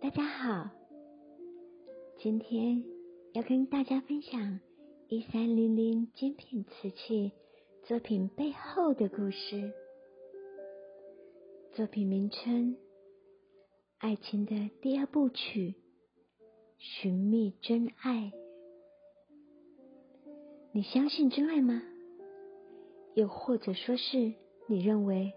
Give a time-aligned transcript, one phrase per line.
[0.00, 0.70] 大家好，
[2.18, 2.84] 今天
[3.32, 4.60] 要跟大家分享
[5.08, 7.32] 一三零零精品瓷器
[7.82, 9.72] 作品背后的故事。
[11.72, 12.76] 作品名称：
[13.98, 15.74] 爱情的第二部曲——
[16.78, 18.32] 寻觅真爱。
[20.70, 21.82] 你相信真爱吗？
[23.14, 24.32] 又或者说是
[24.68, 25.32] 你认为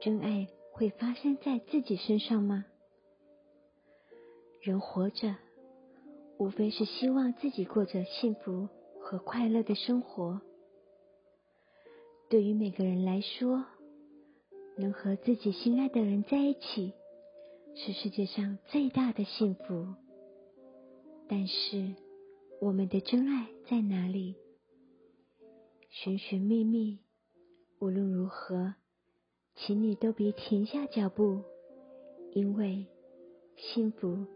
[0.00, 2.64] 真爱会发生在自己身上吗？
[4.66, 5.36] 人活着，
[6.38, 10.40] 无非是希望自己过着幸福和快乐的生活。
[12.28, 13.64] 对于每个人来说，
[14.76, 16.92] 能和自己心爱的人在一起，
[17.76, 19.94] 是世界上最大的幸福。
[21.28, 21.94] 但是，
[22.60, 24.34] 我们的真爱在哪里？
[25.90, 26.98] 寻寻觅觅，
[27.78, 28.74] 无论如何，
[29.54, 31.44] 请你都别停下脚步，
[32.32, 32.88] 因为
[33.56, 34.26] 幸福。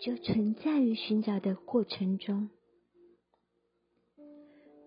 [0.00, 2.50] 就存在于寻找的过程中。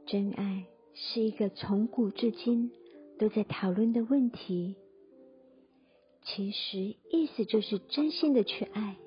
[0.07, 2.71] 真爱是一个从古至今
[3.19, 4.75] 都在讨论的问题。
[6.23, 6.77] 其实
[7.09, 8.97] 意思就是真心的去爱。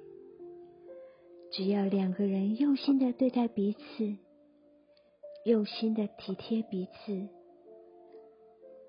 [1.52, 4.16] 只要两个人用心的对待彼此，
[5.44, 7.28] 用心的体贴彼此，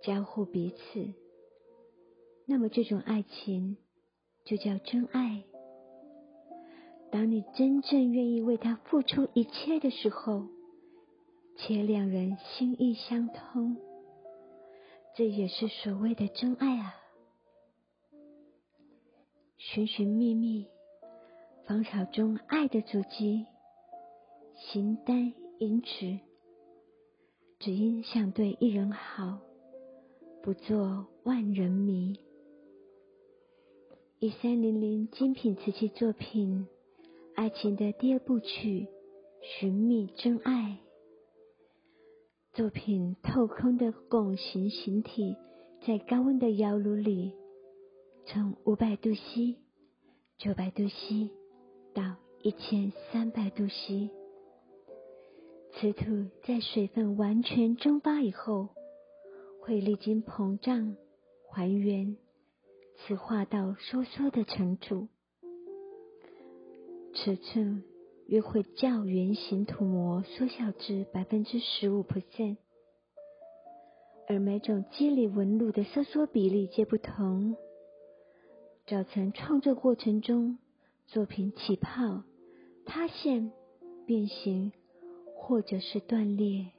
[0.02, 1.14] 交互彼此，
[2.48, 3.78] 那么这种爱情
[4.44, 5.44] 就叫真爱。
[7.16, 10.47] 当你真正愿意为他付出一切的时候，
[11.55, 13.77] 且两人心意相通，
[15.16, 16.93] 这也是所谓的真爱啊！
[19.55, 20.67] 寻寻觅觅，
[21.66, 23.45] 芳草中爱的足迹，
[24.58, 26.19] 形单影只，
[27.59, 29.39] 只因想对一人好，
[30.43, 32.19] 不做万人迷。
[34.19, 36.67] 一三零零精品瓷器作品。
[37.36, 38.88] 爱情的第二部曲，
[39.41, 40.78] 寻觅真爱。
[42.54, 45.36] 作品透空的拱形形体，
[45.86, 47.33] 在高温的窑炉里，
[48.26, 49.58] 从五百度 C、
[50.37, 51.30] 九百度 C
[51.93, 54.10] 到一千三百度 C，
[55.73, 56.05] 瓷土
[56.48, 58.70] 在水分完全蒸发以后，
[59.61, 60.95] 会历经膨胀、
[61.52, 62.15] 还原、
[62.95, 65.10] 磁化到收缩的程度。
[67.15, 67.81] 尺寸
[68.27, 72.58] 约会较圆形涂膜缩小至百分之十五 percent，
[74.27, 77.55] 而每种肌理纹路的收缩比例皆不同，
[78.86, 80.58] 造成创作过程中
[81.08, 82.23] 作品起泡、
[82.86, 83.54] 塌陷、
[84.05, 84.73] 变形
[85.37, 86.71] 或者是断裂。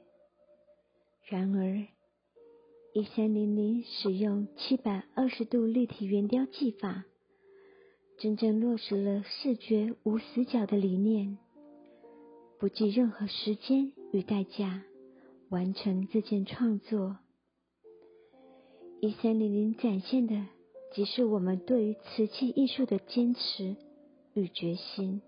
[1.25, 1.87] 然而，
[2.93, 7.05] 一三零零使用七百二十度立体圆雕技法。
[8.17, 11.37] 真正落实了视觉无死角的理念，
[12.59, 14.81] 不计任何时间与代价
[15.49, 17.17] 完成这件创作。
[19.01, 20.47] 一三零零展现的，
[20.95, 23.75] 即是我们对于瓷器艺术的坚持
[24.33, 25.21] 与决心。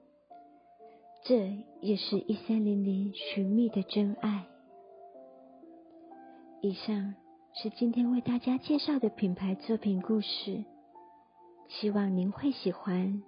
[1.25, 4.47] 这也是一三零零寻觅的真爱。
[6.61, 7.13] 以上
[7.53, 10.63] 是今天为大家介绍的品牌作品故事。
[11.69, 13.21] 希望您会喜欢。